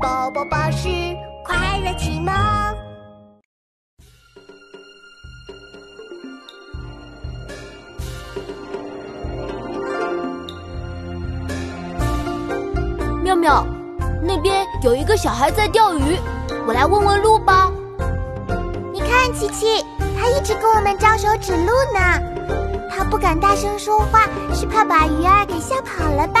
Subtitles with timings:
[0.00, 0.88] 宝宝巴士
[1.44, 2.32] 快乐启蒙。
[13.22, 13.66] 妙妙，
[14.22, 16.16] 那边有一个小孩在钓鱼，
[16.66, 17.70] 我来问问路吧。
[18.92, 19.84] 你看，琪琪，
[20.16, 22.88] 他一直跟我们招手指路呢。
[22.88, 26.40] 他不敢大声说话，是怕把鱼儿给吓跑了吧？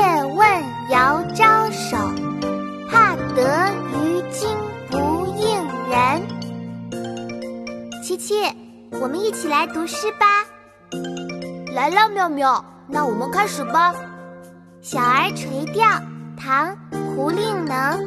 [8.31, 8.55] 琪琪，
[9.01, 10.25] 我们一起来读诗吧。
[11.73, 13.93] 来了，妙妙，那我们开始吧。
[14.81, 15.85] 小儿垂钓，
[16.39, 16.69] 唐·
[17.13, 17.99] 胡令能。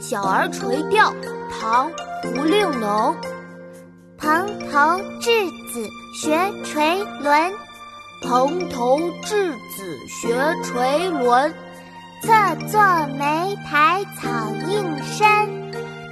[0.00, 1.12] 小儿垂钓，
[1.48, 1.88] 唐·
[2.22, 3.14] 胡令能。
[4.18, 4.78] 蓬头
[5.20, 7.52] 稚子学垂纶，
[8.22, 11.54] 蓬头稚子学垂纶，
[12.22, 12.32] 侧
[12.66, 12.80] 坐
[13.16, 14.28] 莓苔草
[14.68, 15.28] 映身，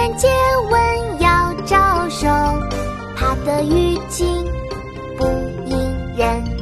[0.00, 0.28] 人借
[0.70, 2.26] 问遥招手，
[3.14, 4.26] 怕得鱼惊
[5.18, 5.26] 不
[5.66, 5.76] 应
[6.16, 6.59] 人。